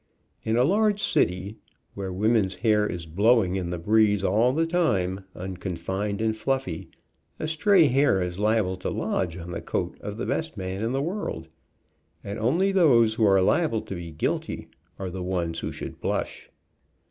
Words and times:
In 0.41 0.57
a 0.57 0.63
large 0.63 0.99
city, 0.99 1.57
where 1.93 2.11
women's 2.11 2.55
hair 2.55 2.87
is 2.87 3.05
blowing 3.05 3.55
in 3.55 3.69
the 3.69 3.77
breeze 3.77 4.23
all 4.23 4.51
the 4.51 4.65
time, 4.65 5.25
unconfined 5.35 6.21
and 6.21 6.35
fluffy, 6.35 6.89
a 7.37 7.47
stray 7.47 7.85
hair 7.85 8.19
is 8.19 8.39
liable 8.39 8.77
to 8.77 8.89
lodge 8.89 9.37
on 9.37 9.51
the 9.51 9.61
coat 9.61 9.99
of 10.01 10.17
the 10.17 10.25
best 10.25 10.57
man 10.57 10.83
in 10.83 10.91
the 10.91 11.03
worlcl, 11.03 11.45
and 12.23 12.39
only 12.39 12.71
those 12.71 13.13
who 13.13 13.25
are 13.25 13.43
liable 13.43 13.83
to 13.83 13.93
be 13.93 14.09
guilty 14.09 14.69
are 14.97 15.11
the 15.11 15.21
ones 15.21 15.59
who 15.59 15.71
should 15.71 16.01
blush. 16.01 16.49